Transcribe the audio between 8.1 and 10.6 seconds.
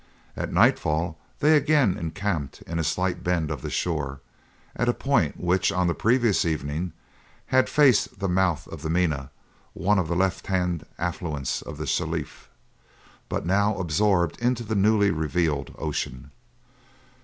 the mouth of the Mina, one of the left